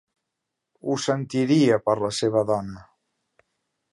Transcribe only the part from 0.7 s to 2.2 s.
Ho sentiria per la